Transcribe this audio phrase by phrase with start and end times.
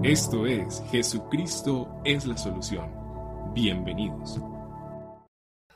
[0.00, 2.90] Esto es Jesucristo es la solución.
[3.52, 4.38] Bienvenidos.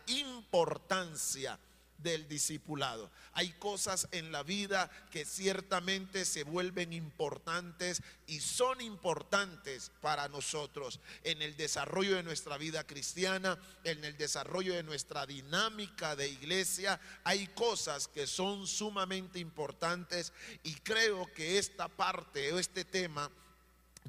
[0.06, 1.60] Importancia
[1.98, 3.10] del discipulado.
[3.34, 10.98] Hay cosas en la vida que ciertamente se vuelven importantes y son importantes para nosotros
[11.22, 16.98] en el desarrollo de nuestra vida cristiana, en el desarrollo de nuestra dinámica de iglesia.
[17.22, 20.32] Hay cosas que son sumamente importantes
[20.64, 23.30] y creo que esta parte o este tema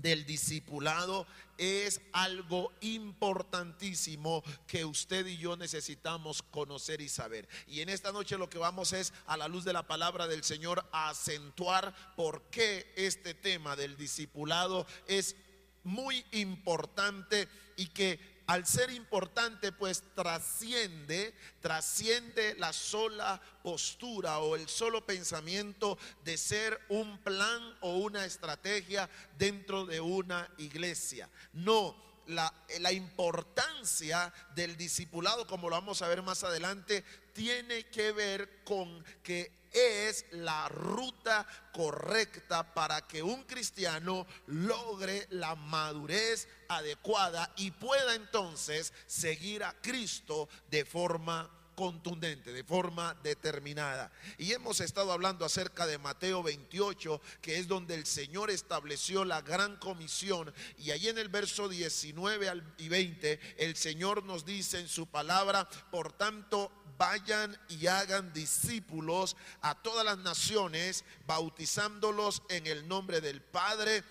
[0.02, 1.28] del discipulado
[1.58, 7.48] es algo importantísimo que usted y yo necesitamos conocer y saber.
[7.68, 10.44] Y en esta noche lo que vamos es, a la luz de la palabra del
[10.44, 15.36] Señor, acentuar por qué este tema del discipulado es
[15.84, 24.70] muy importante y que al ser importante, pues trasciende, trasciende la sola postura o el
[24.70, 31.30] solo pensamiento de ser un plan o una estrategia dentro de una iglesia.
[31.52, 31.96] No,
[32.28, 39.04] la, importancia del discipulado, como lo vamos a ver más adelante, tiene que ver con
[39.24, 48.16] que es la ruta correcta para que un cristiano logre la madurez adecuada y pueda
[48.16, 54.12] entonces seguir a Cristo de forma contundente, de forma determinada.
[54.40, 59.44] Y hemos estado hablando acerca de Mateo 28, que es donde el Señor estableció la
[59.44, 60.52] gran comisión.
[60.80, 65.70] Y ahí en el verso 19 y 20, el Señor nos dice en su palabra,
[65.92, 73.40] por tanto, vayan y hagan discípulos a todas las naciones, bautizándolos en el nombre del
[73.40, 74.04] Padre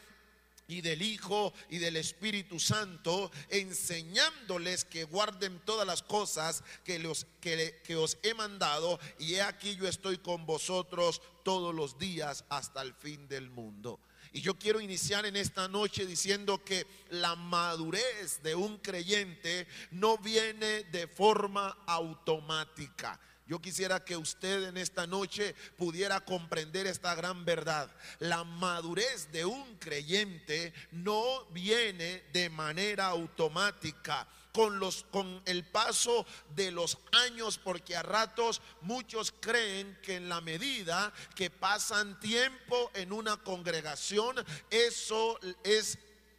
[0.69, 7.27] y del Hijo y del Espíritu Santo, enseñándoles que guarden todas las cosas que, los,
[7.41, 12.45] que, que, os he mandado, y he aquí yo estoy con vosotros todos los días
[12.49, 14.01] hasta el fin del mundo.
[14.33, 20.19] Y yo quiero iniciar en esta noche diciendo que la madurez de un creyente no
[20.19, 23.19] viene de forma automática.
[23.47, 27.89] Yo quisiera que usted en esta noche pudiera comprender esta gran verdad.
[28.19, 36.27] La madurez de un creyente no viene de manera automática con, los, con el paso
[36.57, 42.91] de los años, porque a ratos muchos creen que en la medida que pasan tiempo
[42.95, 44.35] en una congregación,
[44.71, 45.99] eso es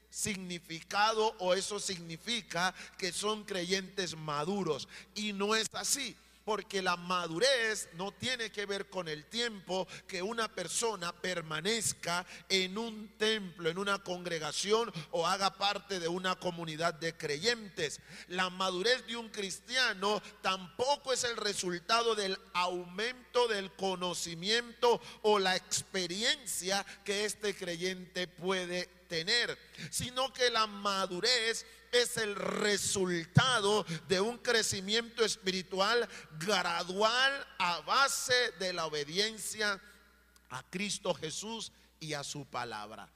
[0.10, 4.90] significado o eso significa que son creyentes maduros.
[5.16, 10.22] Y no es así porque la madurez no tiene que ver con el tiempo que
[10.22, 16.94] una persona permanezca en un templo, en una congregación o haga parte de una comunidad
[16.94, 18.00] de creyentes.
[18.30, 25.58] La madurez de un cristiano tampoco es el resultado del aumento del conocimiento o la
[25.58, 29.58] experiencia que este creyente puede tener,
[29.90, 36.08] sino que la madurez es el resultado de un crecimiento espiritual
[36.40, 39.82] gradual a base de la obediencia
[40.50, 43.10] a Cristo Jesús y a su palabra.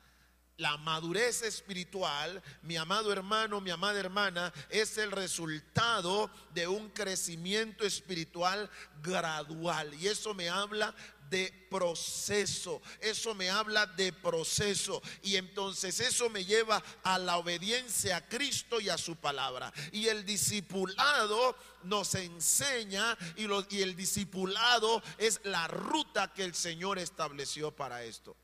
[0.57, 7.83] La madurez espiritual, mi amado hermano, mi amada hermana, es el resultado de un crecimiento
[7.83, 8.69] espiritual
[9.01, 9.91] gradual.
[9.95, 10.93] Y eso me habla
[11.31, 12.81] de proceso.
[12.99, 15.01] Eso me habla de proceso.
[15.23, 19.73] Y entonces eso me lleva a la obediencia a Cristo y a su palabra.
[19.91, 26.99] Y el discipulado nos enseña y, y el discipulado es la ruta que el Señor
[26.99, 28.35] estableció para esto.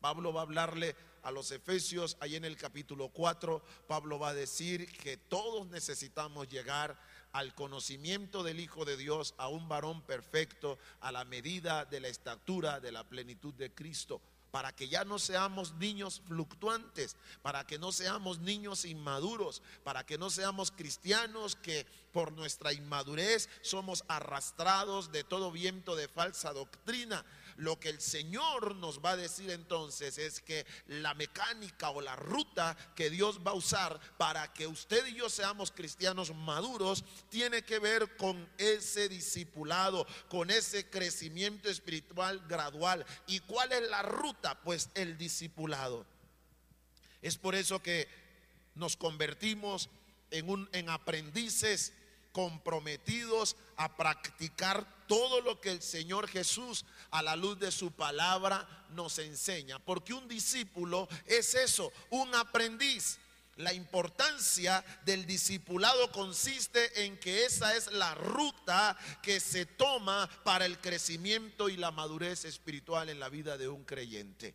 [0.00, 4.34] Pablo va a hablarle a los Efesios, ahí en el capítulo 4, Pablo va a
[4.34, 6.96] decir que todos necesitamos llegar
[7.36, 12.08] al conocimiento del Hijo de Dios, a un varón perfecto, a la medida de la
[12.08, 17.78] estatura de la plenitud de Cristo para que ya no seamos niños fluctuantes, para que
[17.78, 25.12] no seamos niños inmaduros, para que no seamos cristianos que por nuestra inmadurez somos arrastrados
[25.12, 27.22] de todo viento de falsa doctrina,
[27.56, 32.16] lo que el Señor nos va a decir entonces es que la mecánica o la
[32.16, 37.62] ruta que Dios va a usar para que usted y yo seamos cristianos maduros tiene
[37.62, 43.04] que ver con ese discipulado, con ese crecimiento espiritual gradual.
[43.26, 44.60] ¿Y cuál es la ruta?
[44.62, 46.06] Pues el discipulado.
[47.22, 48.08] Es por eso que
[48.74, 49.88] nos convertimos
[50.30, 51.92] en, un, en aprendices
[52.36, 58.68] comprometidos a practicar todo lo que el Señor Jesús a la luz de su palabra
[58.90, 59.78] nos enseña.
[59.78, 63.18] Porque un discípulo es eso, un aprendiz.
[63.56, 70.66] La importancia del discipulado consiste en que esa es la ruta que se toma para
[70.66, 74.54] el crecimiento y la madurez espiritual en la vida de un creyente.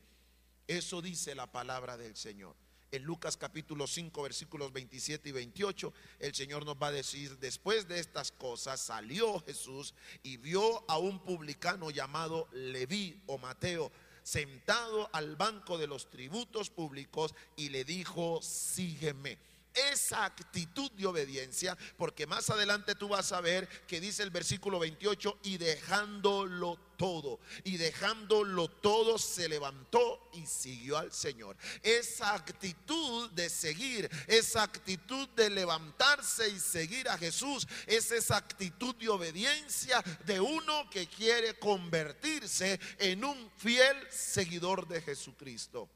[0.67, 2.60] Eso dice la palabra del Señor.
[2.93, 7.87] En Lucas capítulo 5 versículos 27 y 28, el Señor nos va a decir, después
[7.87, 9.93] de estas cosas salió Jesús
[10.23, 13.93] y vio a un publicano llamado Leví o Mateo
[14.23, 19.37] sentado al banco de los tributos públicos y le dijo, sígueme
[19.73, 24.79] esa actitud de obediencia, porque más adelante tú vas a ver que dice el versículo
[24.79, 31.57] 28, y dejándolo todo, y dejándolo todo se levantó y siguió al Señor.
[31.81, 38.95] Esa actitud de seguir, esa actitud de levantarse y seguir a Jesús, es esa actitud
[38.95, 45.89] de obediencia de uno que quiere convertirse en un fiel seguidor de Jesucristo.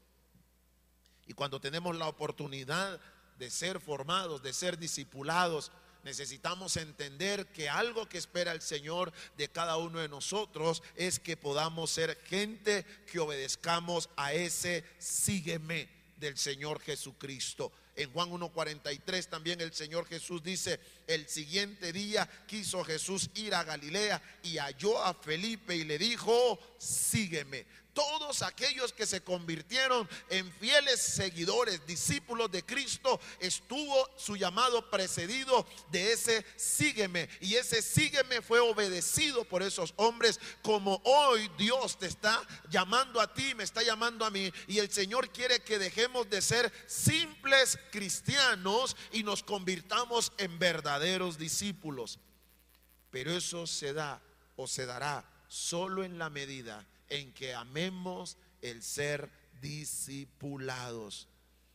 [1.26, 3.00] Y cuando tenemos la oportunidad
[3.38, 5.72] de ser formados, de ser discipulados,
[6.06, 11.36] necesitamos entender que algo que espera el Señor de cada uno de nosotros es que
[11.36, 17.72] podamos ser gente que obedezcamos a ese sígueme del Señor Jesucristo.
[17.96, 23.64] En Juan 1.43 también el Señor Jesús dice, el siguiente día quiso Jesús ir a
[23.64, 30.52] Galilea y halló a Felipe y le dijo, sígueme todos aquellos que se convirtieron en
[30.52, 37.30] fieles seguidores, discípulos de Cristo, estuvo su llamado precedido de ese sígueme.
[37.40, 43.32] Y ese sígueme fue obedecido por esos hombres como hoy Dios te está llamando a
[43.32, 44.52] ti, me está llamando a mí.
[44.68, 51.38] Y el Señor quiere que dejemos de ser simples cristianos y nos convirtamos en verdaderos
[51.38, 52.18] discípulos.
[53.10, 54.20] Pero eso se da
[54.56, 59.30] o se dará solo en la medida en que amemos el ser
[59.60, 61.28] discipulados.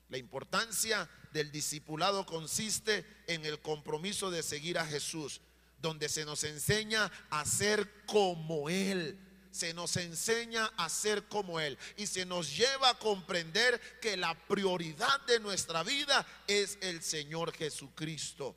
[0.10, 5.42] La importancia del discipulado consiste en el compromiso de seguir a Jesús,
[5.82, 9.18] donde se nos enseña a ser como Él.
[9.52, 14.34] Se nos enseña a ser como Él y se nos lleva a comprender que la
[14.48, 18.56] prioridad de nuestra vida es el Señor Jesucristo.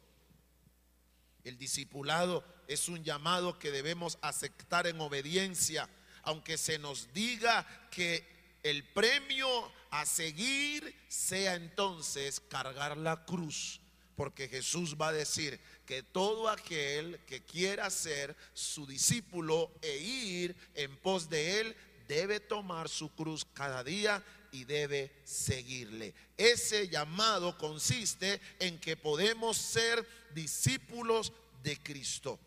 [1.43, 5.89] El discipulado es un llamado que debemos aceptar en obediencia
[6.25, 8.25] aunque se nos diga que
[8.63, 13.81] el premio a seguir sea entonces cargar la cruz,
[14.17, 20.57] porque Jesús va a decir que todo aquel que quiera ser su discípulo e ir
[20.75, 21.77] en pos de él
[22.09, 26.15] debe tomar su cruz cada día y debe seguirle.
[26.37, 31.33] Ese llamado consiste en que podemos ser discípulos
[31.63, 32.39] de Cristo.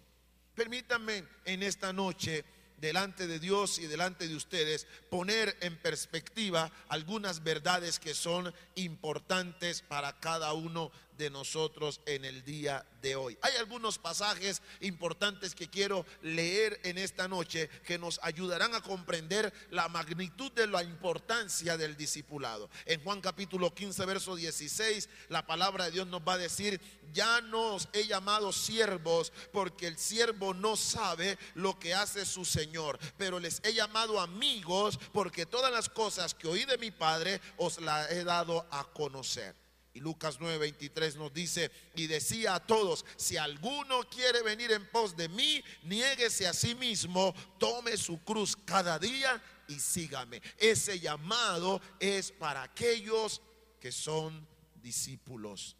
[0.55, 2.43] Permítanme en esta noche
[2.77, 9.81] delante de Dios y delante de ustedes poner en perspectiva algunas verdades que son importantes
[9.81, 13.37] para cada uno de nosotros en el día de hoy.
[13.41, 19.53] Hay algunos pasajes importantes que quiero leer en esta noche que nos ayudarán a comprender
[19.71, 22.69] la magnitud de la importancia del discipulado.
[22.85, 26.79] En Juan capítulo 15, verso 16, la palabra de Dios nos va a decir,
[27.13, 32.99] ya nos he llamado siervos porque el siervo no sabe lo que hace su Señor,
[33.17, 37.79] pero les he llamado amigos porque todas las cosas que oí de mi Padre os
[37.79, 39.66] las he dado a conocer.
[39.97, 45.17] Y Lucas 9:23 nos dice, y decía a todos, si alguno quiere venir en pos
[45.17, 50.39] de mí, niéguese a sí mismo, tome su cruz cada día y sígame.
[50.59, 53.41] Ese llamado es para aquellos
[53.81, 55.75] que son discípulos.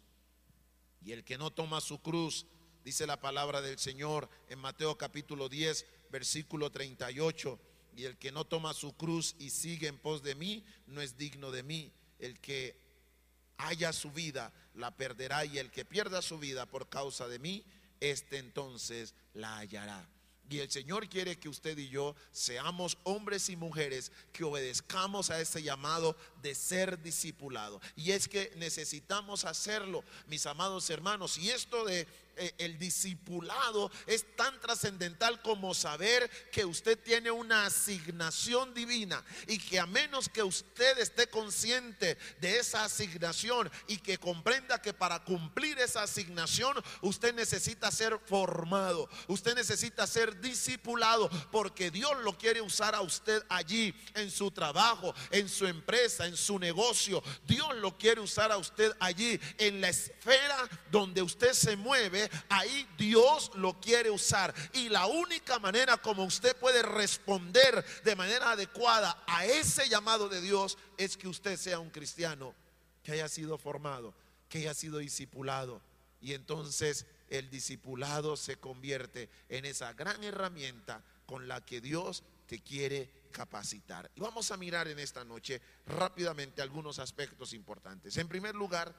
[1.00, 2.44] Y el que no toma su cruz,
[2.82, 7.56] dice la palabra del Señor en Mateo capítulo 10, versículo 38,
[7.96, 11.16] y el que no toma su cruz y sigue en pos de mí, no es
[11.16, 11.92] digno de mí.
[12.18, 12.87] El que
[13.58, 17.64] haya su vida, la perderá, y el que pierda su vida por causa de mí,
[18.00, 20.08] este entonces la hallará.
[20.50, 25.40] Y el Señor quiere que usted y yo seamos hombres y mujeres que obedezcamos a
[25.40, 27.82] ese llamado de ser discipulado.
[27.96, 31.36] Y es que necesitamos hacerlo, mis amados hermanos.
[31.36, 32.06] Y esto de
[32.58, 39.78] el discipulado es tan trascendental como saber que usted tiene una asignación divina y que
[39.78, 45.78] a menos que usted esté consciente de esa asignación y que comprenda que para cumplir
[45.78, 52.94] esa asignación usted necesita ser formado, usted necesita ser discipulado porque Dios lo quiere usar
[52.94, 57.22] a usted allí en su trabajo, en su empresa, en su negocio.
[57.46, 62.88] Dios lo quiere usar a usted allí en la esfera donde usted se mueve ahí
[62.96, 64.54] Dios lo quiere usar.
[64.72, 70.40] Y la única manera como usted puede responder de manera adecuada a ese llamado de
[70.40, 72.54] Dios es que usted sea un cristiano
[73.02, 74.14] que haya sido formado,
[74.48, 75.80] que haya sido discipulado.
[76.20, 82.60] Y entonces el discipulado se convierte en esa gran herramienta con la que Dios te
[82.60, 84.10] quiere capacitar.
[84.14, 88.16] Y vamos a mirar en esta noche rápidamente algunos aspectos importantes.
[88.16, 88.94] En primer lugar,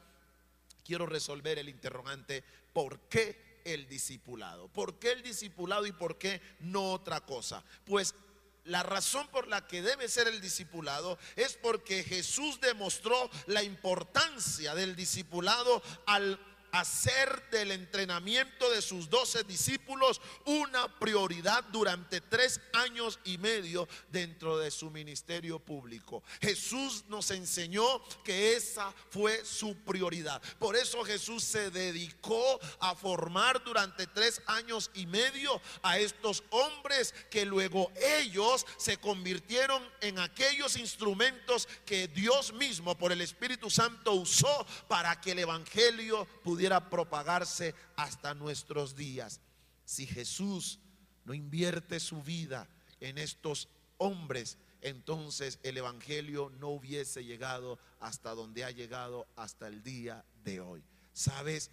[0.90, 2.44] quiero resolver el interrogante,
[2.74, 4.70] ¿por qué el discipulado?
[4.70, 7.64] ¿Por qué el discipulado y por qué no otra cosa?
[7.86, 8.16] Pues
[8.64, 14.74] la razón por la que debe ser el discipulado es porque Jesús demostró la importancia
[14.74, 16.40] del discipulado al
[16.72, 24.58] hacer del entrenamiento de sus doce discípulos una prioridad durante tres años y medio dentro
[24.58, 26.24] de su ministerio público.
[26.42, 30.42] Jesús nos enseñó que esa fue su prioridad.
[30.60, 37.14] Por eso Jesús se dedicó a formar durante tres años y medio a estos hombres
[37.30, 44.14] que luego ellos se convirtieron en aquellos instrumentos que Dios mismo por el Espíritu Santo
[44.14, 49.40] usó para que el Evangelio pudiera pudiera propagarse hasta nuestros días.
[49.86, 50.82] Si Jesús
[51.24, 52.68] no invierte su vida
[53.00, 59.84] en estos hombres, entonces el Evangelio no hubiese llegado hasta donde ha llegado hasta el
[59.84, 60.84] día de hoy.
[61.14, 61.72] ¿Sabes?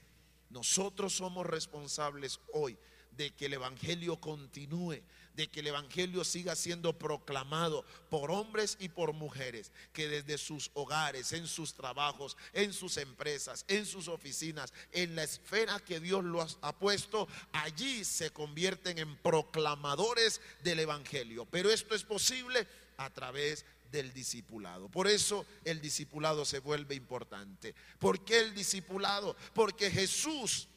[0.51, 2.79] Nosotros somos responsables hoy
[3.11, 5.03] de que el Evangelio continúe,
[5.37, 10.71] de que el Evangelio siga siendo proclamado por hombres y por mujeres, que desde sus
[10.75, 16.25] hogares, en sus trabajos, en sus empresas, en sus oficinas, en la esfera que Dios
[16.25, 21.45] los ha puesto, allí se convierten en proclamadores del Evangelio.
[21.45, 22.67] Pero esto es posible
[22.97, 24.89] a través del discipulado.
[24.89, 27.75] Por eso el discipulado se vuelve importante.
[27.99, 29.37] ¿Por qué el discipulado?
[29.55, 30.69] Porque Jesús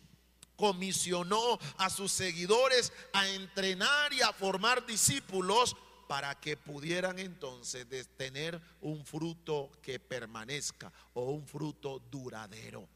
[0.60, 5.78] comisionó a sus seguidores a entrenar y a formar discípulos
[6.10, 7.88] para que pudieran entonces
[8.18, 12.90] tener un fruto que permanezca o un fruto duradero.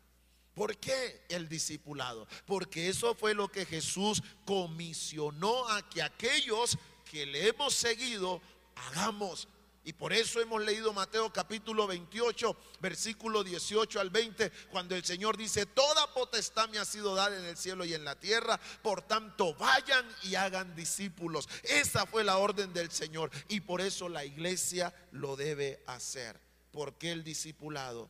[0.53, 2.27] ¿Por qué el discipulado?
[2.45, 6.77] Porque eso fue lo que Jesús comisionó a que aquellos
[7.09, 8.41] que le hemos seguido
[8.75, 9.47] hagamos.
[9.85, 15.35] Y por eso hemos leído Mateo capítulo 28, versículo 18 al 20, cuando el Señor
[15.35, 19.01] dice, toda potestad me ha sido dada en el cielo y en la tierra, por
[19.01, 21.49] tanto vayan y hagan discípulos.
[21.63, 26.39] Esa fue la orden del Señor y por eso la iglesia lo debe hacer.
[26.71, 28.09] ¿Por qué el discipulado?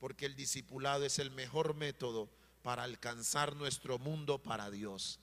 [0.00, 2.28] Porque el discipulado es el mejor método
[2.62, 5.20] para alcanzar nuestro mundo para Dios.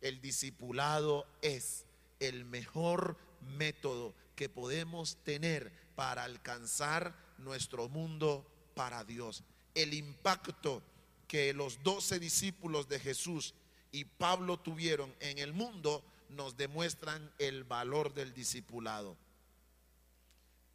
[0.00, 1.84] El discipulado es
[2.20, 9.44] el mejor método que podemos tener para alcanzar nuestro mundo para Dios.
[9.74, 10.82] El impacto
[11.28, 13.52] que los doce discípulos de Jesús
[13.92, 19.14] y Pablo tuvieron en el mundo nos demuestran el valor del discipulado.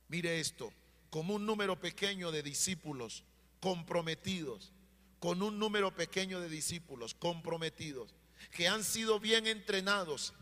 [0.10, 0.72] Mire esto,
[1.10, 3.24] como un número pequeño de discípulos
[3.62, 4.74] comprometidos,
[5.18, 8.14] con un número pequeño de discípulos comprometidos,
[8.52, 10.36] que han sido bien entrenados,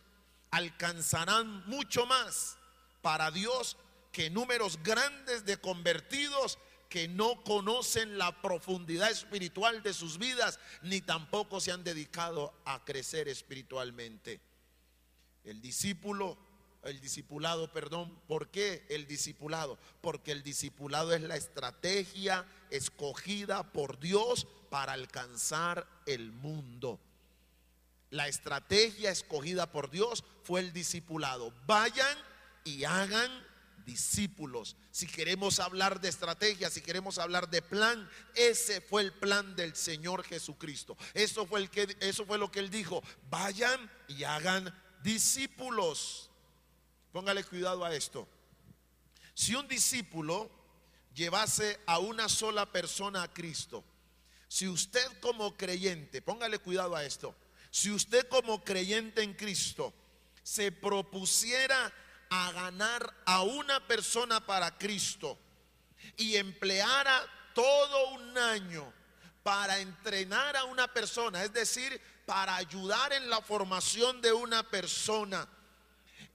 [0.51, 2.57] alcanzarán mucho más
[3.03, 3.77] para Dios
[4.11, 6.57] que números grandes de convertidos
[6.89, 12.85] que no conocen la profundidad espiritual de sus vidas ni tampoco se han dedicado a
[12.85, 14.39] crecer espiritualmente.
[15.43, 16.37] El discípulo,
[16.83, 19.77] el discipulado, perdón, ¿por qué el discipulado?
[20.01, 26.99] Porque el discipulado es la estrategia escogida por Dios para alcanzar el mundo.
[28.11, 31.51] La estrategia escogida por Dios fue el discipulado.
[31.65, 32.17] Vayan
[32.63, 33.31] y hagan
[33.85, 34.75] discípulos.
[34.91, 39.75] Si queremos hablar de estrategia, si queremos hablar de plan, ese fue el plan del
[39.75, 40.97] Señor Jesucristo.
[41.13, 46.29] Eso fue el que eso fue lo que él dijo, vayan y hagan discípulos.
[47.11, 48.27] Póngale cuidado a esto.
[49.33, 50.49] Si un discípulo
[51.13, 53.83] llevase a una sola persona a Cristo,
[54.47, 57.35] si usted como creyente, póngale cuidado a esto,
[57.71, 59.93] si usted como creyente en Cristo
[60.43, 61.91] se propusiera
[62.35, 65.37] a ganar a una persona para Cristo
[66.17, 67.21] y empleara
[67.53, 68.91] todo un año
[69.43, 75.47] para entrenar a una persona, es decir, para ayudar en la formación de una persona,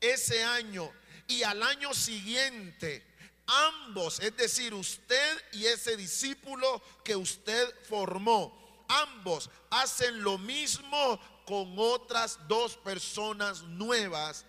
[0.00, 0.88] ese año
[1.26, 3.05] y al año siguiente,
[3.49, 11.75] ambos, es decir, usted y ese discípulo que usted formó, ambos hacen lo mismo con
[11.76, 14.45] otras dos personas nuevas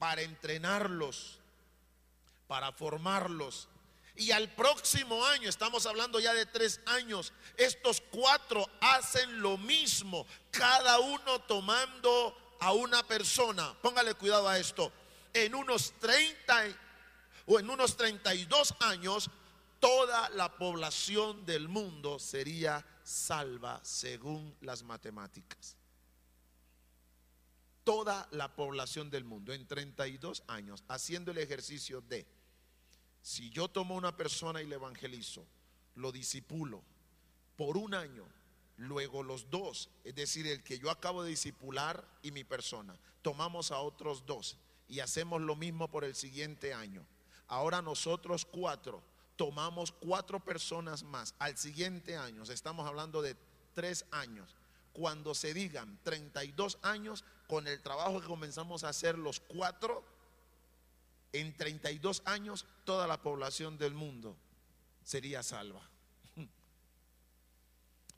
[0.00, 1.38] para entrenarlos,
[2.48, 3.68] para formarlos.
[4.16, 10.26] Y al próximo año, estamos hablando ya de tres años, estos cuatro hacen lo mismo,
[10.50, 13.74] cada uno tomando a una persona.
[13.82, 14.90] Póngale cuidado a esto.
[15.34, 16.64] En unos 30
[17.46, 19.30] o en unos 32 años,
[19.80, 25.76] toda la población del mundo sería salva según las matemáticas
[27.90, 32.24] toda la población del mundo en 32 años haciendo el ejercicio de,
[33.20, 35.44] si yo tomo una persona y le evangelizo,
[35.96, 36.84] lo disipulo
[37.56, 38.24] por un año,
[38.76, 43.72] luego los dos, es decir, el que yo acabo de disipular y mi persona, tomamos
[43.72, 44.56] a otros dos
[44.86, 47.04] y hacemos lo mismo por el siguiente año.
[47.48, 49.02] Ahora nosotros cuatro
[49.34, 53.34] tomamos cuatro personas más al siguiente año, estamos hablando de
[53.74, 54.54] tres años.
[54.92, 60.04] Cuando se digan 32 años, con el trabajo que comenzamos a hacer los cuatro,
[61.32, 64.36] en 32 años toda la población del mundo
[65.04, 65.88] sería salva.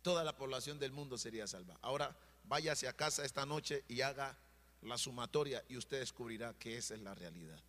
[0.03, 1.79] Toda la población del mundo sería salva.
[1.83, 4.37] Ahora váyase a casa esta noche y haga
[4.83, 7.61] la sumatoria y usted descubrirá que esa es la realidad.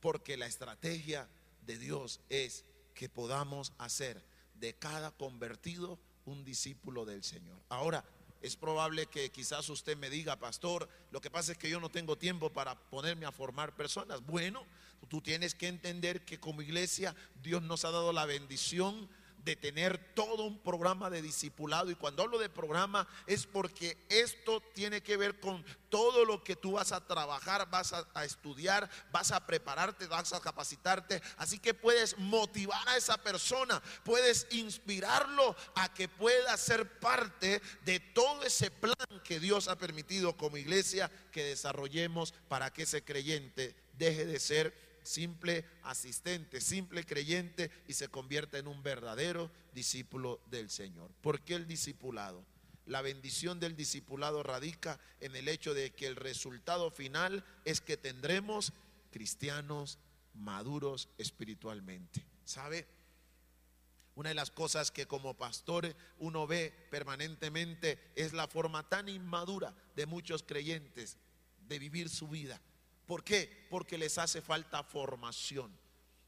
[0.00, 1.28] Porque la estrategia
[1.60, 4.24] de Dios es que podamos hacer
[4.54, 7.58] de cada convertido un discípulo del Señor.
[7.68, 8.04] Ahora,
[8.42, 11.90] es probable que quizás usted me diga, pastor, lo que pasa es que yo no
[11.90, 14.20] tengo tiempo para ponerme a formar personas.
[14.26, 14.66] Bueno,
[15.08, 19.08] tú tienes que entender que como iglesia Dios nos ha dado la bendición
[19.44, 21.90] de tener todo un programa de discipulado.
[21.90, 26.56] Y cuando hablo de programa es porque esto tiene que ver con todo lo que
[26.56, 31.20] tú vas a trabajar, vas a, estudiar, vas a prepararte, vas a capacitarte.
[31.36, 38.00] Así que puedes motivar a esa persona, puedes inspirarlo a que pueda ser parte de
[38.00, 38.94] todo ese plan
[39.24, 44.91] que Dios ha permitido como iglesia que desarrollemos para que ese creyente deje de ser
[45.02, 51.10] simple asistente, simple creyente y se convierte en un verdadero discípulo del Señor.
[51.20, 52.44] ¿Por qué el discipulado?
[52.86, 57.96] La bendición del discipulado radica en el hecho de que el resultado final es que
[57.96, 58.72] tendremos
[59.12, 59.98] cristianos
[60.34, 62.24] maduros espiritualmente.
[62.44, 62.86] ¿Sabe?
[64.14, 69.74] Una de las cosas que como pastor uno ve permanentemente es la forma tan inmadura
[69.96, 71.16] de muchos creyentes
[71.68, 72.60] de vivir su vida.
[73.06, 73.66] ¿Por qué?
[73.70, 75.72] Porque les hace falta formación.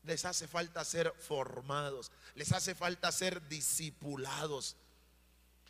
[0.02, 2.12] Les hace falta ser formados.
[2.35, 4.76] Les hace falta ser discipulados.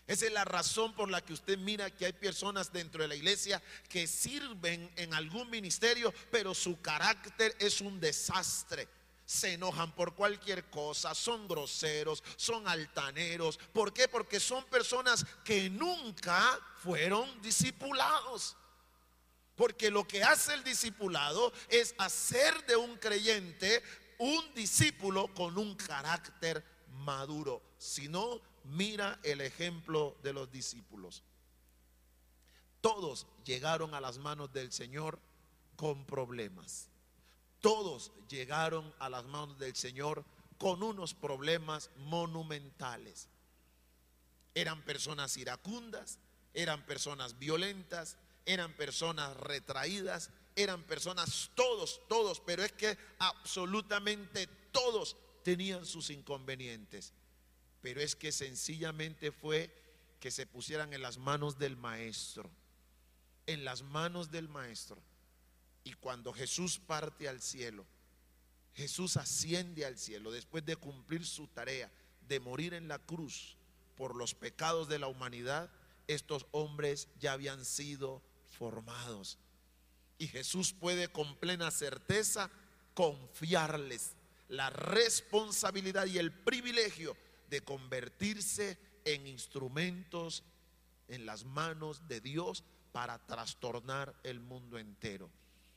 [0.07, 3.15] Esa es la razón por la que usted mira que hay personas dentro de la
[3.15, 8.87] iglesia que sirven en algún ministerio, pero su carácter es un desastre.
[9.25, 13.59] Se enojan por cualquier cosa, son groseros, son altaneros.
[13.73, 14.07] ¿Por qué?
[14.07, 18.59] Porque son personas que nunca fueron discipulados.
[19.57, 23.83] Porque lo que hace el discipulado es hacer de un creyente
[24.19, 27.63] un discípulo con un carácter maduro.
[27.79, 31.23] Si no, mira el ejemplo de los discípulos.
[32.81, 35.19] Todos llegaron a las manos del Señor
[35.77, 36.89] con problemas.
[37.61, 40.25] Todos llegaron a las manos del Señor
[40.59, 43.29] con unos problemas monumentales.
[44.55, 46.19] Eran personas iracundas,
[46.53, 55.17] eran personas violentas, eran personas retraídas, eran personas todos, todos, pero es que absolutamente todos
[55.43, 57.13] tenían sus inconvenientes.
[57.81, 59.73] Pero es que sencillamente fue
[60.21, 62.51] que se pusieran en las manos del maestro,
[63.47, 65.03] en las manos del maestro.
[65.85, 67.85] Y cuando Jesús parte al cielo,
[68.75, 71.91] Jesús asciende al cielo después de cumplir su tarea
[72.27, 73.57] de morir en la cruz
[73.97, 75.71] por los pecados de la humanidad,
[76.07, 78.23] estos hombres ya habían sido
[78.55, 79.39] formados.
[80.19, 82.51] Y Jesús puede con plena certeza
[82.95, 84.15] confiarles
[84.49, 87.17] la responsabilidad y el privilegio
[87.51, 90.45] de convertirse en instrumentos
[91.09, 95.31] en las manos de Dios para trastornar el mundo entero.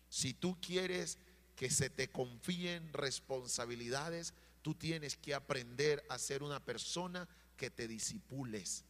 [0.10, 1.18] Si tú quieres
[1.56, 7.88] que se te confíen responsabilidades, tú tienes que aprender a ser una persona que te
[7.88, 8.86] disipules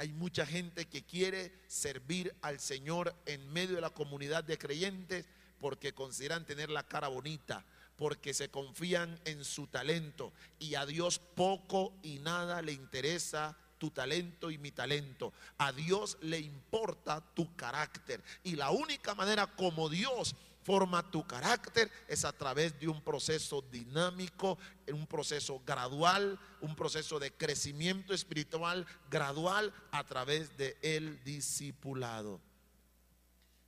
[0.00, 5.26] hay mucha gente que quiere servir al Señor en medio de la comunidad de creyentes
[5.60, 11.18] porque consideran tener la cara bonita, porque se confían en su talento y a Dios
[11.18, 15.34] poco y nada le interesa tu talento y mi talento.
[15.58, 18.22] A Dios le importa tu carácter.
[18.42, 23.62] Y la única manera como Dios forma tu carácter es a través de un proceso
[23.70, 32.40] dinámico, un proceso gradual, un proceso de crecimiento espiritual gradual a través de el discipulado.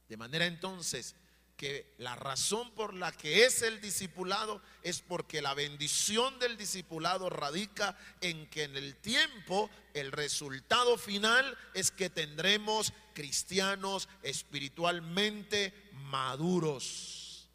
[0.09, 1.17] De manera entonces
[1.57, 7.31] que la razón por la que es el discipulado es porque la bendición del discipulado
[7.31, 15.73] radica en que en el tiempo el resultado final es que tendremos cristianos espiritualmente
[16.13, 17.49] maduros.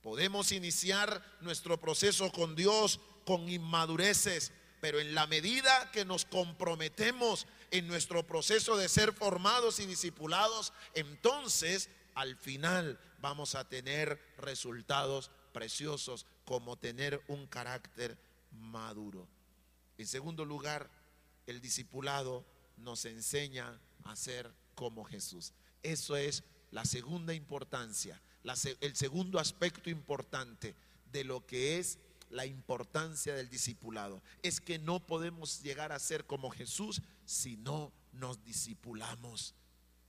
[0.00, 7.46] Podemos iniciar nuestro proceso con Dios con inmadureces, Pero en la medida que nos comprometemos
[7.70, 15.30] en nuestro proceso de ser formados y discipulados, entonces al final vamos a tener resultados
[15.52, 18.16] preciosos como tener un carácter
[18.52, 19.28] maduro.
[19.98, 20.90] En segundo lugar,
[21.46, 22.46] el discipulado
[22.78, 25.52] nos enseña a ser como Jesús.
[25.82, 28.20] Eso es la segunda importancia,
[28.80, 30.74] el segundo aspecto importante
[31.12, 31.98] de lo que es
[32.30, 34.22] la importancia del discipulado.
[34.42, 39.54] Es que no podemos llegar a ser como Jesús si no nos discipulamos.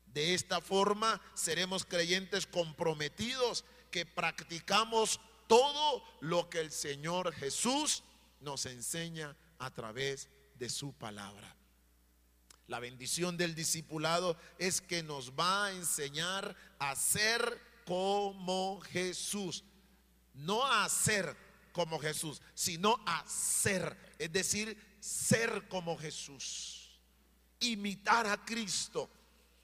[0.05, 8.03] De esta forma seremos creyentes comprometidos que practicamos todo lo que el Señor Jesús
[8.39, 11.55] nos enseña a través de su palabra.
[12.71, 19.65] La bendición del discipulado es que nos va a enseñar a ser como Jesús.
[20.35, 21.35] No a ser
[21.73, 24.15] como Jesús, sino a ser.
[24.17, 26.97] Es decir, ser como Jesús.
[27.59, 29.09] Imitar a Cristo.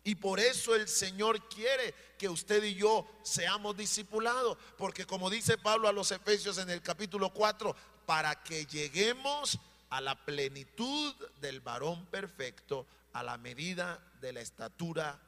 [0.04, 4.58] Y por eso el Señor quiere que usted y yo seamos discipulados.
[4.78, 7.74] Porque como dice Pablo a los Efesios en el capítulo 4,
[8.06, 9.58] para que lleguemos
[9.92, 15.20] a la plenitud del varón perfecto, a la medida de la estatura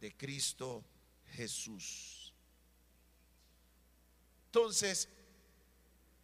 [0.00, 0.84] de Cristo
[1.32, 2.32] Jesús.
[4.46, 5.08] Entonces,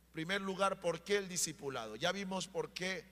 [0.07, 1.97] en primer lugar, ¿por qué el discipulado?
[1.97, 3.05] Ya vimos por qué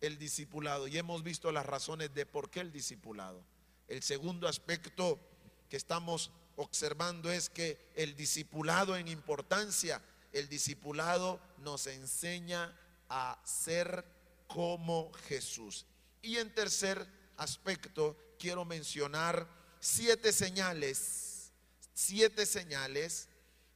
[0.00, 3.44] el discipulado y hemos visto las razones de por qué el discipulado.
[3.88, 5.20] El segundo aspecto
[5.68, 12.74] que estamos observando es que el discipulado en importancia, el discipulado nos enseña
[13.08, 14.04] a ser
[14.46, 15.86] como Jesús.
[16.26, 21.52] Y en tercer aspecto, quiero mencionar siete señales,
[21.94, 23.28] siete señales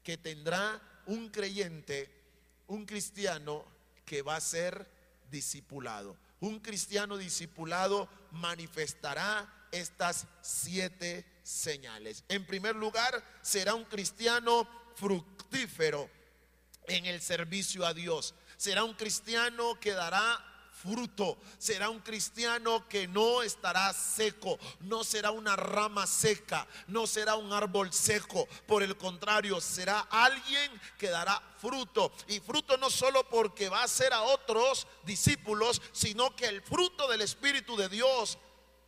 [0.02, 2.10] que tendrá un creyente,
[2.66, 3.64] un cristiano
[4.04, 4.84] que va a ser
[5.30, 6.16] discipulado.
[6.40, 12.24] Un cristiano discipulado manifestará estas siete señales.
[12.28, 16.10] En primer lugar, será un cristiano fructífero
[16.88, 18.34] en el servicio a Dios.
[18.56, 20.49] Será un cristiano que dará
[20.80, 21.38] fruto.
[21.58, 27.52] Será un cristiano que no estará seco, no será una rama seca, no será un
[27.52, 28.46] árbol seco.
[28.66, 32.12] Por el contrario, será alguien que dará fruto.
[32.28, 37.08] Y fruto no solo porque va a ser a otros discípulos, sino que el fruto
[37.08, 38.38] del Espíritu de Dios,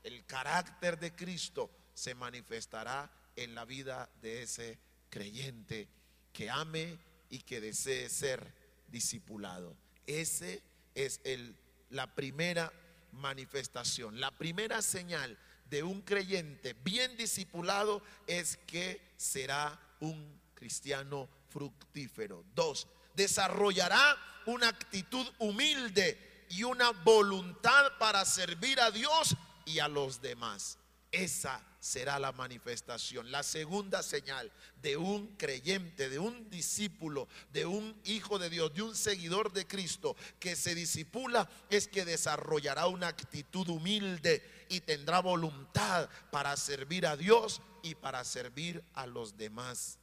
[0.02, 4.78] el carácter de Cristo, se manifestará en la vida de ese
[5.10, 5.88] creyente
[6.32, 8.54] que ame y que desee ser
[8.88, 9.76] discipulado.
[10.06, 10.62] Ese
[10.94, 11.56] es el
[11.92, 12.72] la primera
[13.12, 15.38] manifestación, la primera señal
[15.70, 22.44] de un creyente bien discipulado es que será un cristiano fructífero.
[22.54, 30.20] Dos, desarrollará una actitud humilde y una voluntad para servir a Dios y a los
[30.20, 30.78] demás.
[31.10, 33.32] Esa será la manifestación.
[33.32, 38.82] La segunda señal de un creyente, de un discípulo, de un hijo de Dios, de
[38.82, 45.18] un seguidor de Cristo que se disipula es que desarrollará una actitud humilde y tendrá
[45.18, 49.98] voluntad para servir a Dios y para servir a los demás.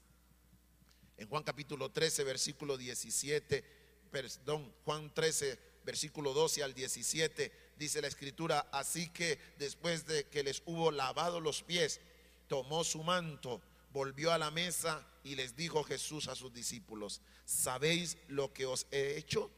[1.16, 3.64] En Juan capítulo 13, versículo 17,
[4.12, 10.44] perdón, Juan 13, versículo 12 al 17 dice la escritura, así que después de que
[10.44, 12.02] les hubo lavado los pies,
[12.48, 13.62] tomó su manto,
[13.92, 18.86] volvió a la mesa y les dijo Jesús a sus discípulos, ¿sabéis lo que os
[18.92, 19.50] he hecho?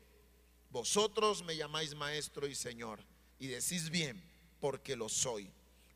[0.69, 3.03] Vosotros me llamáis maestro y señor
[3.39, 4.23] y decís bien,
[4.60, 5.51] porque lo soy.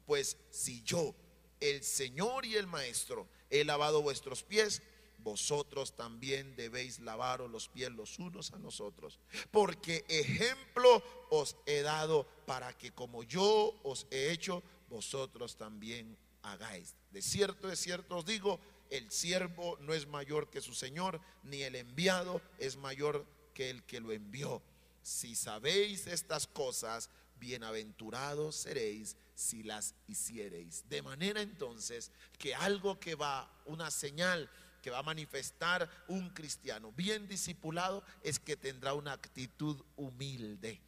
[0.06, 1.16] Pues si yo,
[1.60, 4.82] el Señor y el maestro, he lavado vuestros pies,
[5.26, 9.20] vosotros también debéis lavaros los pies los unos a los otros.
[9.50, 16.94] Porque ejemplo os he dado para que como yo os he hecho, vosotros también hagáis.
[17.10, 18.60] De cierto, de cierto os digo,
[18.92, 23.82] el siervo no es mayor que su Señor, ni el enviado es mayor que el
[23.84, 24.62] que lo envió.
[25.02, 27.10] Si sabéis estas cosas,
[27.40, 30.88] bienaventurados seréis si las hiciereis.
[30.88, 34.52] De manera entonces que algo que va, una señal
[34.86, 40.80] que va a manifestar un cristiano bien discipulado es que tendrá una actitud humilde.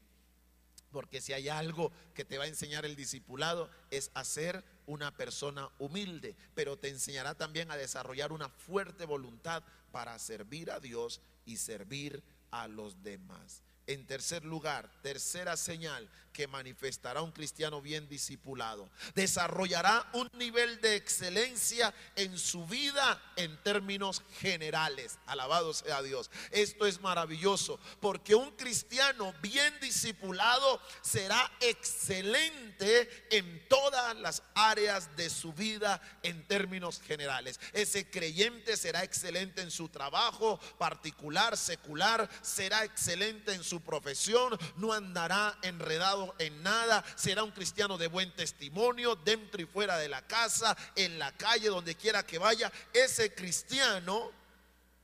[0.91, 5.17] Porque si hay algo que te va a enseñar el discipulado es a ser una
[5.17, 11.19] persona humilde, pero te enseñará también a desarrollar una fuerte voluntad para servir a Dios
[11.43, 13.63] y servir a los demás.
[13.87, 18.87] En tercer lugar, tercera señal que manifestará un cristiano bien discipulado.
[19.15, 25.17] Desarrollará un nivel de excelencia en su vida en términos generales.
[25.25, 26.29] Alabado sea Dios.
[26.51, 35.31] Esto es maravilloso porque un cristiano bien discipulado será excelente en todas las áreas de
[35.31, 37.59] su vida en términos generales.
[37.73, 44.93] Ese creyente será excelente en su trabajo particular, secular, será excelente en su profesión, no
[44.93, 50.25] andará enredado en nada, será un cristiano de buen testimonio dentro y fuera de la
[50.27, 52.71] casa, en la calle, donde quiera que vaya.
[52.93, 54.31] Ese cristiano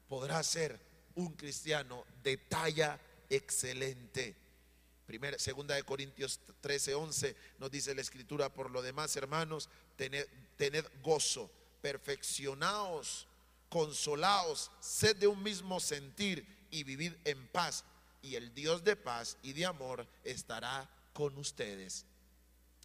[0.07, 0.79] podrá ser
[1.15, 4.35] un cristiano de talla excelente.
[5.05, 10.25] Primera, segunda de Corintios 13, 11 nos dice la escritura, por lo demás, hermanos, tened,
[10.55, 13.27] tened gozo, perfeccionaos,
[13.69, 17.83] consolaos, sed de un mismo sentir y vivid en paz.
[18.23, 22.07] Y el Dios de paz y de amor estará con ustedes.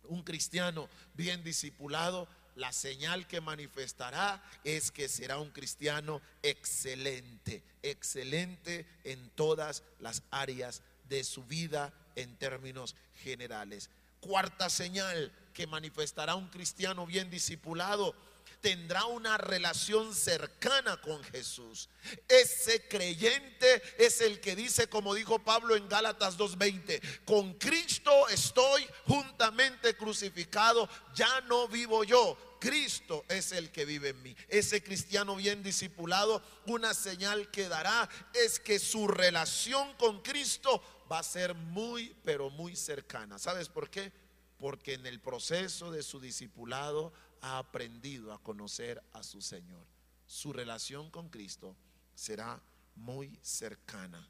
[0.05, 8.85] Un cristiano bien discipulado, la señal que manifestará es que será un cristiano excelente, excelente
[9.05, 13.91] en todas las áreas de su vida en términos generales.
[14.21, 18.15] Cuarta señal que manifestará un cristiano bien discipulado
[18.61, 21.89] tendrá una relación cercana con Jesús.
[22.29, 28.87] Ese creyente es el que dice, como dijo Pablo en Gálatas 2.20, con Cristo estoy
[29.07, 34.37] juntamente crucificado, ya no vivo yo, Cristo es el que vive en mí.
[34.49, 41.21] Ese cristiano bien discipulado, una señal que dará es que su relación con Cristo va
[41.21, 43.39] a ser muy, pero muy cercana.
[43.39, 44.13] ¿Sabes por qué?
[44.59, 49.87] Porque en el proceso de su discipulado ha aprendido a conocer a su Señor.
[50.27, 51.77] Su relación con Cristo
[52.15, 52.61] será
[52.97, 54.29] muy cercana.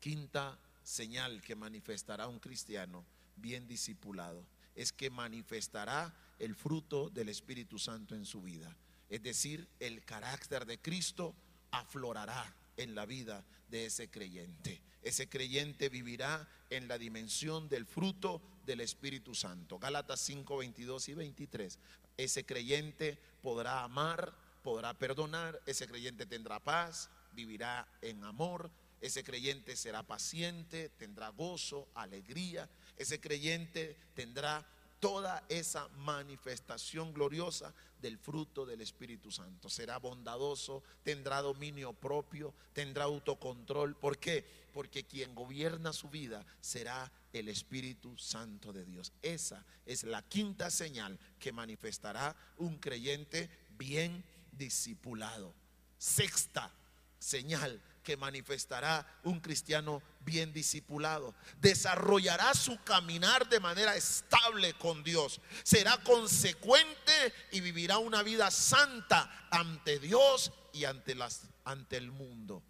[0.00, 3.04] Quinta señal que manifestará un cristiano
[3.36, 4.44] bien discipulado
[4.74, 8.76] es que manifestará el fruto del Espíritu Santo en su vida.
[9.08, 11.34] Es decir, el carácter de Cristo
[11.70, 14.80] aflorará en la vida de ese creyente.
[15.02, 19.78] Ese creyente vivirá en la dimensión del fruto del Espíritu Santo.
[19.78, 21.78] Gálatas 5, 22 y 23.
[22.18, 29.74] Ese creyente podrá amar, podrá perdonar, ese creyente tendrá paz, vivirá en amor, ese creyente
[29.74, 34.66] será paciente, tendrá gozo, alegría, ese creyente tendrá
[35.00, 39.70] toda esa manifestación gloriosa del fruto del Espíritu Santo.
[39.70, 43.96] Será bondadoso, tendrá dominio propio, tendrá autocontrol.
[43.96, 44.44] ¿Por qué?
[44.74, 49.12] Porque quien gobierna su vida será el Espíritu Santo de Dios.
[49.22, 55.54] Esa es la quinta señal que manifestará un creyente bien discipulado.
[55.98, 56.72] Sexta
[57.18, 61.34] señal que manifestará un cristiano bien discipulado.
[61.60, 65.40] Desarrollará su caminar de manera estable con Dios.
[65.62, 72.62] Será consecuente y vivirá una vida santa ante Dios y ante, las, ante el mundo.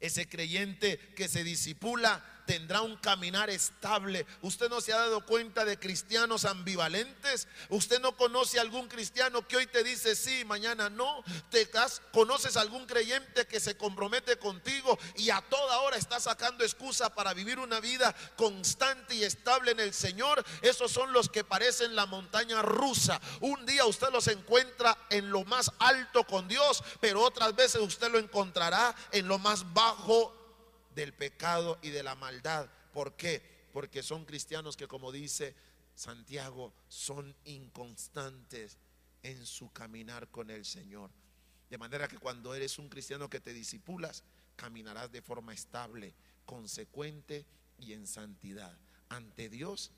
[0.00, 4.26] Ese creyente que se disipula tendrá un caminar estable.
[4.42, 7.48] ¿Usted no se ha dado cuenta de cristianos ambivalentes?
[7.68, 11.22] ¿Usted no conoce algún cristiano que hoy te dice sí, mañana no?
[11.50, 11.68] ¿Te
[12.12, 17.34] conoces algún creyente que se compromete contigo y a toda hora está sacando excusa para
[17.34, 20.44] vivir una vida constante y estable en el Señor?
[20.62, 23.20] Esos son los que parecen la montaña rusa.
[23.40, 28.10] Un día usted los encuentra en lo más alto con Dios, pero otras veces usted
[28.10, 30.43] lo encontrará en lo más bajo
[30.94, 32.68] del pecado y de la maldad.
[32.92, 33.42] ¿Por qué?
[33.72, 35.54] Porque son cristianos que, como dice
[35.94, 38.78] Santiago, son inconstantes
[39.22, 41.10] en su caminar con el Señor.
[41.70, 44.22] De manera que cuando eres un cristiano que te disipulas,
[44.56, 47.46] caminarás de forma estable, consecuente
[47.78, 48.78] y en santidad
[49.08, 49.90] ante Dios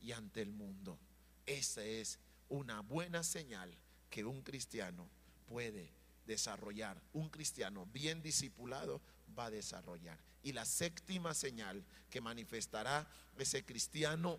[0.00, 0.98] y ante el mundo.
[1.46, 3.74] Esa es una buena señal
[4.10, 5.08] que un cristiano
[5.46, 5.92] puede
[6.26, 7.00] desarrollar.
[7.12, 9.00] Un cristiano bien discipulado
[9.36, 10.18] va a desarrollar.
[10.44, 14.38] Y la séptima señal que manifestará ese cristiano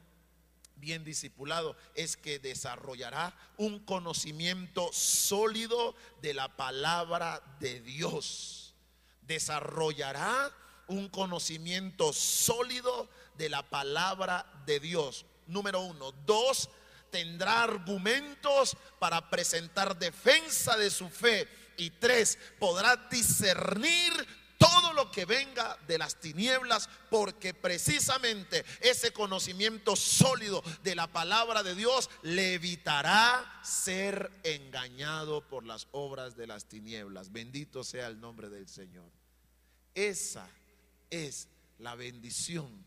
[0.77, 8.75] bien discipulado es que desarrollará un conocimiento sólido de la palabra de Dios.
[9.23, 10.51] Desarrollará
[10.87, 15.25] un conocimiento sólido de la palabra de Dios.
[15.47, 16.11] Número uno.
[16.25, 16.69] Dos,
[17.11, 21.47] tendrá argumentos para presentar defensa de su fe.
[21.77, 24.13] Y tres, podrá discernir
[24.95, 31.75] lo que venga de las tinieblas, porque precisamente ese conocimiento sólido de la palabra de
[31.75, 37.31] Dios le evitará ser engañado por las obras de las tinieblas.
[37.31, 39.12] Bendito sea el nombre del Señor.
[39.93, 40.49] Esa
[41.10, 42.86] es la bendición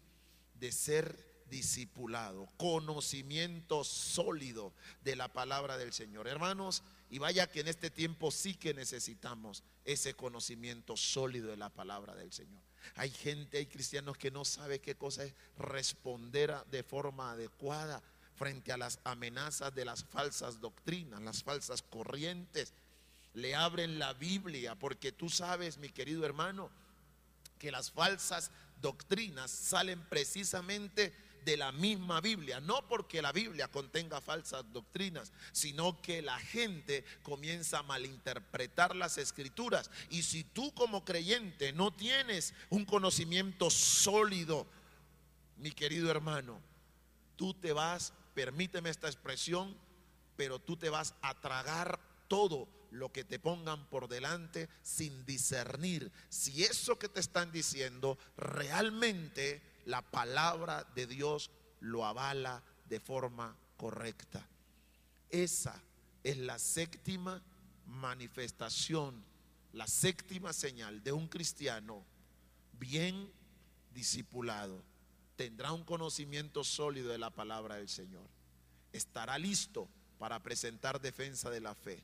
[0.54, 6.28] de ser discipulado, conocimiento sólido de la palabra del Señor.
[6.28, 11.70] Hermanos, y vaya que en este tiempo sí que necesitamos ese conocimiento sólido de la
[11.70, 12.60] palabra del Señor.
[12.96, 18.02] Hay gente, hay cristianos que no sabe qué cosa es responder de forma adecuada
[18.36, 22.72] frente a las amenazas de las falsas doctrinas, las falsas corrientes.
[23.34, 26.70] Le abren la Biblia porque tú sabes, mi querido hermano,
[27.58, 31.12] que las falsas doctrinas salen precisamente
[31.44, 37.04] de la misma Biblia, no porque la Biblia contenga falsas doctrinas, sino que la gente
[37.22, 39.90] comienza a malinterpretar las escrituras.
[40.10, 44.66] Y si tú como creyente no tienes un conocimiento sólido,
[45.56, 46.60] mi querido hermano,
[47.36, 49.76] tú te vas, permíteme esta expresión,
[50.36, 51.98] pero tú te vas a tragar
[52.28, 58.18] todo lo que te pongan por delante sin discernir si eso que te están diciendo
[58.36, 64.46] realmente la palabra de Dios lo avala de forma correcta.
[65.30, 65.82] Esa
[66.22, 67.42] es la séptima
[67.86, 69.24] manifestación,
[69.72, 72.04] la séptima señal de un cristiano
[72.78, 73.32] bien
[73.94, 74.84] discipulado.
[75.36, 78.28] Tendrá un conocimiento sólido de la palabra del Señor.
[78.92, 82.02] Estará listo para presentar defensa de la fe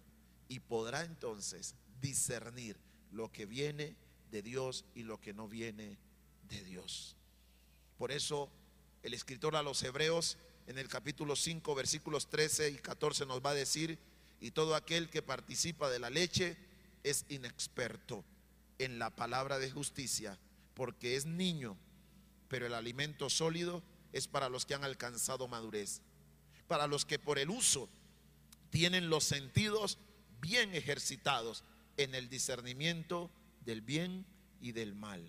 [0.48, 2.78] y podrá entonces discernir
[3.12, 3.94] lo que viene
[4.30, 5.98] de Dios y lo que no viene
[6.48, 7.18] de Dios.
[7.98, 8.50] Por eso
[9.02, 13.50] el escritor a los Hebreos en el capítulo 5 versículos 13 y 14 nos va
[13.50, 13.98] a decir,
[14.40, 16.56] y todo aquel que participa de la leche
[17.02, 18.24] es inexperto
[18.78, 20.38] en la palabra de justicia,
[20.74, 21.76] porque es niño,
[22.48, 26.00] pero el alimento sólido es para los que han alcanzado madurez,
[26.66, 27.88] para los que por el uso
[28.70, 29.98] tienen los sentidos
[30.40, 31.62] bien ejercitados
[31.96, 33.30] en el discernimiento
[33.64, 34.26] del bien
[34.60, 35.22] y del mal.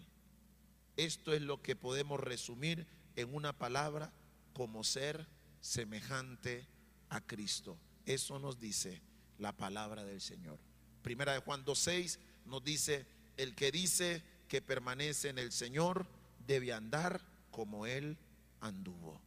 [0.97, 4.11] Esto es lo que podemos resumir en una palabra
[4.53, 5.27] como ser
[5.61, 6.65] semejante
[7.09, 7.77] a Cristo.
[8.05, 9.01] Eso nos dice
[9.37, 10.59] la palabra del Señor.
[11.01, 13.05] Primera de Juan 2.6 nos dice,
[13.37, 16.07] el que dice que permanece en el Señor
[16.47, 18.17] debe andar como Él
[18.61, 19.19] anduvo.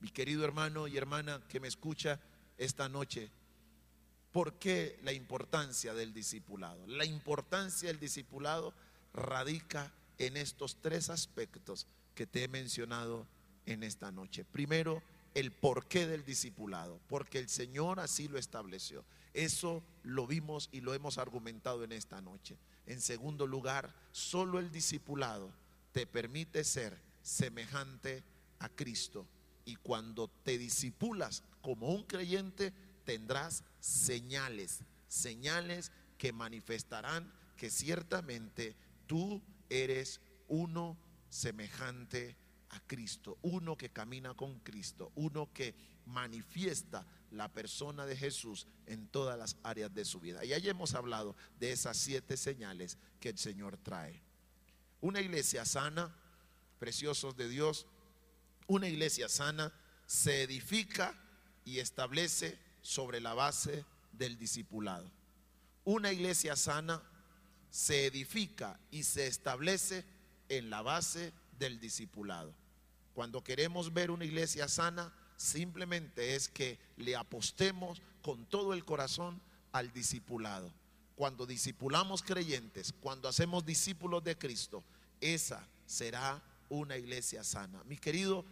[0.00, 2.20] Mi querido hermano y hermana que me escucha
[2.56, 3.30] esta noche,
[4.32, 6.86] ¿por qué la importancia del discipulado?
[6.86, 8.74] La importancia del discipulado
[9.12, 13.26] radica en estos tres aspectos que te he mencionado
[13.66, 14.44] en esta noche.
[14.44, 15.02] Primero,
[15.34, 19.04] el porqué del discipulado, porque el Señor así lo estableció.
[19.34, 22.56] Eso lo vimos y lo hemos argumentado en esta noche.
[22.86, 25.52] En segundo lugar, solo el discipulado
[25.92, 28.24] te permite ser semejante
[28.58, 29.26] a Cristo.
[29.64, 32.72] Y cuando te disipulas como un creyente,
[33.04, 38.74] tendrás señales, señales que manifestarán que ciertamente
[39.06, 42.36] tú eres uno semejante
[42.70, 45.74] a Cristo, uno que camina con Cristo, uno que
[46.06, 50.44] manifiesta la persona de Jesús en todas las áreas de su vida.
[50.44, 54.22] Y ahí hemos hablado de esas siete señales que el Señor trae.
[55.00, 56.14] Una iglesia sana,
[56.78, 57.86] preciosos de Dios,
[58.66, 59.72] una iglesia sana
[60.06, 61.14] se edifica
[61.64, 65.10] y establece sobre la base del discipulado.
[65.84, 67.02] Una iglesia sana
[67.70, 70.04] se edifica y se establece
[70.48, 72.54] en la base del discipulado.
[73.14, 79.40] Cuando queremos ver una iglesia sana, simplemente es que le apostemos con todo el corazón
[79.72, 80.72] al discipulado.
[81.16, 84.84] Cuando discipulamos creyentes, cuando hacemos discípulos de Cristo,
[85.20, 87.82] esa será una iglesia sana.
[87.84, 88.44] Mi querido,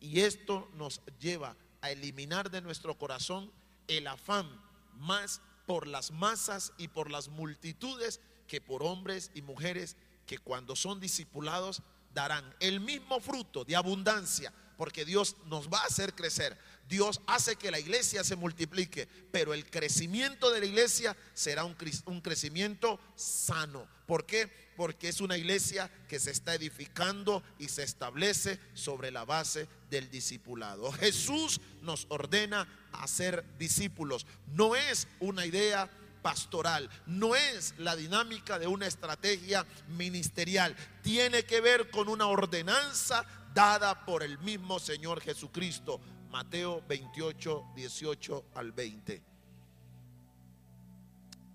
[0.00, 3.52] y esto nos lleva a eliminar de nuestro corazón
[3.86, 4.48] el afán
[4.94, 8.20] más por las masas y por las multitudes
[8.50, 11.82] que por hombres y mujeres que cuando son discipulados
[12.12, 16.58] darán el mismo fruto de abundancia, porque Dios nos va a hacer crecer.
[16.88, 21.76] Dios hace que la iglesia se multiplique, pero el crecimiento de la iglesia será un,
[22.06, 23.86] un, crecimiento sano.
[24.06, 24.50] ¿Por qué?
[24.76, 30.10] Porque es una iglesia que se está edificando y se establece sobre la base del
[30.10, 30.90] discipulado.
[30.90, 34.26] Jesús nos ordena a ser discípulos.
[34.48, 35.88] No es una idea
[36.22, 43.24] pastoral, no es la dinámica de una estrategia ministerial, tiene que ver con una ordenanza
[43.54, 46.00] dada por el mismo Señor Jesucristo.
[46.30, 49.22] Mateo 28, 18 al 20.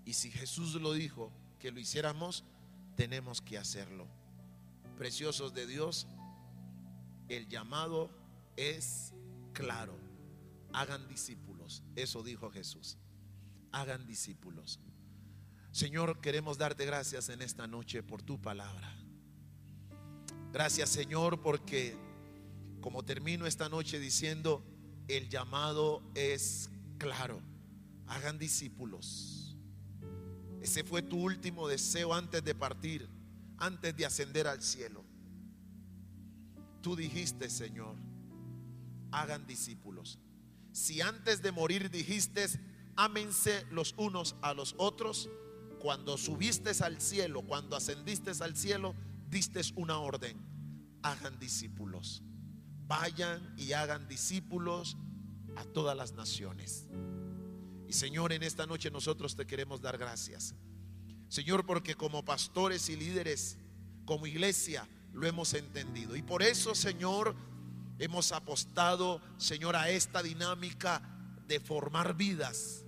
[0.04, 2.44] Y si Jesús lo dijo que lo hiciéramos,
[2.94, 4.06] tenemos que hacerlo.
[4.98, 6.06] Preciosos de Dios,
[7.28, 8.10] el llamado
[8.56, 9.14] es
[9.54, 9.98] claro.
[10.74, 11.82] Hagan discípulos.
[11.96, 12.98] Eso dijo Jesús
[13.72, 14.80] hagan discípulos.
[15.72, 18.94] Señor, queremos darte gracias en esta noche por tu palabra.
[20.52, 21.96] Gracias Señor porque
[22.80, 24.64] como termino esta noche diciendo,
[25.08, 27.42] el llamado es claro.
[28.06, 29.56] Hagan discípulos.
[30.62, 33.08] Ese fue tu último deseo antes de partir,
[33.58, 35.04] antes de ascender al cielo.
[36.80, 37.96] Tú dijiste, Señor,
[39.10, 40.20] hagan discípulos.
[40.72, 42.46] Si antes de morir dijiste,
[42.96, 45.28] ámense los unos a los otros,
[45.78, 48.94] cuando subiste al cielo, cuando ascendiste al cielo,
[49.28, 50.36] diste una orden,
[51.02, 52.22] hagan discípulos.
[52.88, 54.96] Vayan y hagan discípulos
[55.56, 56.86] a todas las naciones.
[57.88, 60.54] Y Señor, en esta noche nosotros te queremos dar gracias.
[61.28, 63.58] Señor, porque como pastores y líderes,
[64.04, 66.14] como iglesia, lo hemos entendido.
[66.14, 67.34] Y por eso, Señor,
[67.98, 71.02] hemos apostado, Señor, a esta dinámica
[71.48, 72.85] de formar vidas.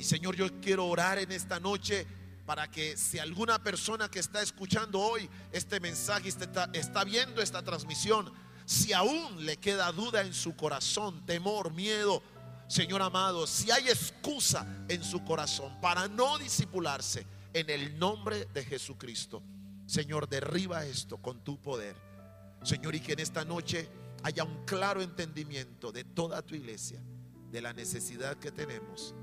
[0.00, 2.06] Y Señor, yo quiero orar en esta noche
[2.46, 7.62] para que si alguna persona que está escuchando hoy este mensaje, está, está viendo esta
[7.62, 8.32] transmisión,
[8.64, 12.22] si aún le queda duda en su corazón, temor, miedo,
[12.66, 18.64] Señor amado, si hay excusa en su corazón para no disipularse, en el nombre de
[18.64, 19.42] Jesucristo,
[19.84, 21.94] Señor, derriba esto con tu poder.
[22.62, 23.86] Señor, y que en esta noche
[24.22, 27.02] haya un claro entendimiento de toda tu iglesia,
[27.50, 29.14] de la necesidad que tenemos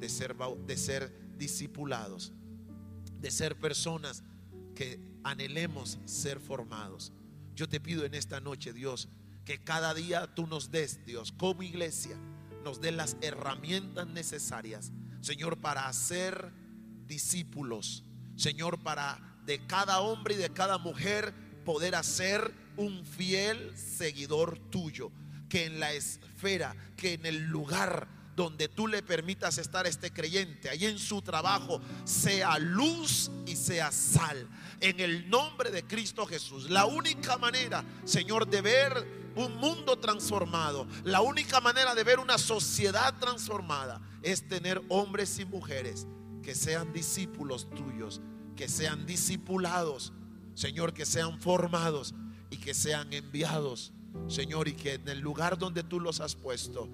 [0.00, 2.32] de ser, de ser discipulados,
[3.20, 4.24] de ser personas
[4.74, 7.12] que anhelemos ser formados.
[7.54, 9.08] Yo te pido en esta noche, Dios,
[9.44, 12.16] que cada día tú nos des, Dios, como iglesia,
[12.64, 16.52] nos des las herramientas necesarias, Señor, para hacer
[17.06, 18.04] discípulos,
[18.36, 21.34] Señor, para de cada hombre y de cada mujer
[21.64, 25.12] poder hacer un fiel seguidor tuyo,
[25.48, 30.10] que en la esfera, que en el lugar donde tú le permitas estar a este
[30.10, 34.48] creyente, ahí en su trabajo, sea luz y sea sal.
[34.80, 36.70] En el nombre de Cristo Jesús.
[36.70, 42.38] La única manera, Señor, de ver un mundo transformado, la única manera de ver una
[42.38, 46.06] sociedad transformada es tener hombres y mujeres
[46.42, 48.22] que sean discípulos tuyos,
[48.56, 50.14] que sean discipulados,
[50.54, 52.14] Señor, que sean formados
[52.48, 53.92] y que sean enviados,
[54.28, 56.88] Señor, y que en el lugar donde tú los has puesto,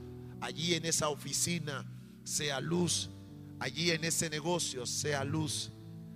[0.47, 1.85] allí en esa oficina
[2.23, 3.11] sea luz,
[3.59, 5.73] allí en ese negocio sea luz,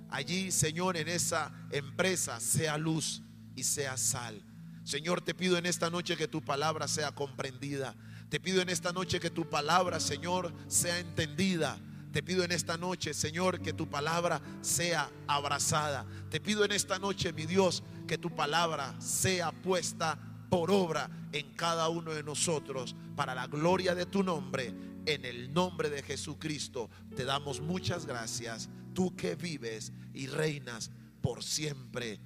[0.09, 3.23] allí, Señor, en esa empresa sea luz
[3.57, 4.41] y sea sal.
[4.85, 7.97] Señor, te pido en esta noche que tu palabra sea comprendida.
[8.29, 11.81] Te pido en esta noche que tu palabra, Señor, sea entendida.
[12.13, 16.07] Te pido en esta noche, Señor, que tu palabra sea abrazada.
[16.31, 20.19] Te pido en esta noche, mi Dios, que tu palabra sea puesta
[20.51, 24.75] por obra en cada uno de nosotros para la gloria de tu nombre.
[25.07, 28.69] En el nombre de Jesucristo te damos muchas gracias.
[28.93, 30.91] Tú que vives y reinas
[31.23, 32.21] por siempre.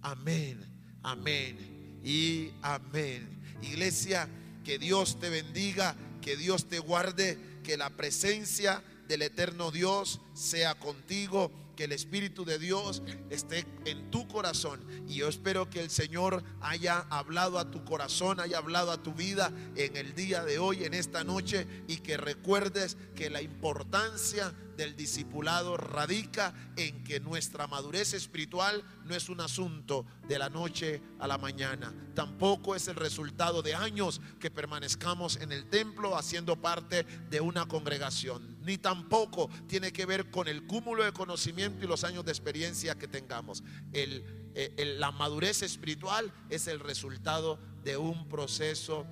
[0.00, 0.64] Amén,
[1.02, 3.42] amén y amén.
[3.62, 4.28] Iglesia,
[4.64, 10.74] que Dios te bendiga, que Dios te guarde, que la presencia del eterno Dios sea
[10.74, 14.84] contigo que el Espíritu de Dios esté en tu corazón.
[15.08, 19.12] Y yo espero que el Señor haya hablado a tu corazón, haya hablado a tu
[19.12, 24.54] vida en el día de hoy, en esta noche, y que recuerdes que la importancia
[24.76, 31.00] del discipulado radica en que nuestra madurez espiritual no es un asunto de la noche
[31.18, 31.94] a la mañana.
[32.14, 37.66] Tampoco es el resultado de años que permanezcamos en el templo haciendo parte de una
[37.66, 38.53] congregación.
[38.64, 42.96] Ni tampoco tiene que ver con el cúmulo de conocimiento y los años de experiencia
[42.96, 43.62] que tengamos.
[43.92, 49.06] Eh, la madurez espiritual es el resultado de un proceso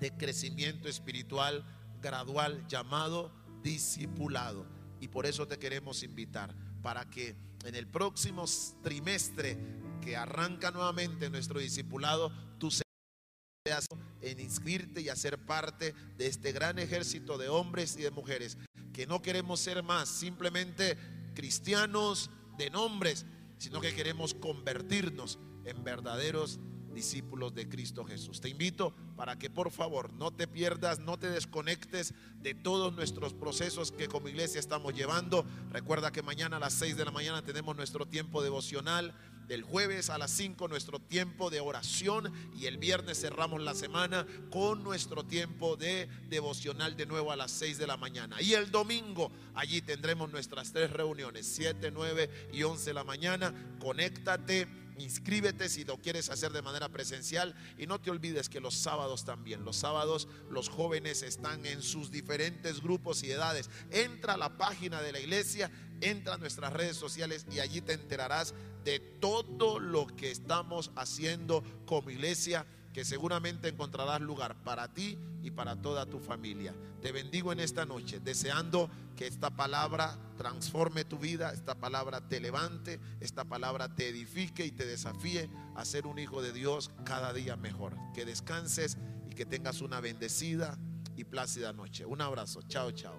[0.00, 1.64] de crecimiento espiritual
[2.00, 4.66] gradual llamado discipulado.
[5.00, 8.44] Y por eso te queremos invitar para que en el próximo
[8.82, 9.56] trimestre
[10.00, 13.86] que arranca nuevamente nuestro discipulado, tú seas
[14.20, 18.58] en inscribirte y hacer parte de este gran ejército de hombres y de mujeres
[18.92, 20.96] que no queremos ser más simplemente
[21.34, 23.26] cristianos de nombres,
[23.58, 26.60] sino que queremos convertirnos en verdaderos
[26.92, 28.40] discípulos de Cristo Jesús.
[28.40, 33.34] Te invito para que por favor no te pierdas, no te desconectes de todos nuestros
[33.34, 35.44] procesos que como iglesia estamos llevando.
[35.70, 39.14] Recuerda que mañana a las 6 de la mañana tenemos nuestro tiempo devocional.
[39.48, 44.26] El jueves a las 5 nuestro tiempo de oración y el viernes cerramos la semana
[44.50, 48.40] con nuestro tiempo de devocional de nuevo a las 6 de la mañana.
[48.40, 53.54] Y el domingo allí tendremos nuestras tres reuniones, 7, 9 y 11 de la mañana.
[53.78, 58.74] Conéctate Inscríbete si lo quieres hacer de manera presencial y no te olvides que los
[58.74, 63.70] sábados también, los sábados los jóvenes están en sus diferentes grupos y edades.
[63.90, 65.70] Entra a la página de la iglesia,
[66.00, 71.62] entra a nuestras redes sociales y allí te enterarás de todo lo que estamos haciendo
[71.86, 76.74] como iglesia que seguramente encontrarás lugar para ti y para toda tu familia.
[77.00, 82.40] Te bendigo en esta noche, deseando que esta palabra transforme tu vida, esta palabra te
[82.40, 87.32] levante, esta palabra te edifique y te desafíe a ser un hijo de Dios cada
[87.32, 87.96] día mejor.
[88.14, 90.78] Que descanses y que tengas una bendecida
[91.16, 92.06] y plácida noche.
[92.06, 92.60] Un abrazo.
[92.68, 93.18] Chao, chao.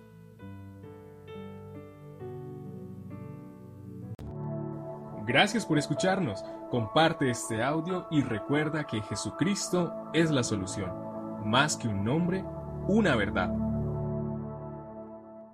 [5.26, 6.44] Gracias por escucharnos.
[6.74, 10.92] Comparte este audio y recuerda que Jesucristo es la solución.
[11.46, 12.44] Más que un nombre,
[12.88, 13.54] una verdad.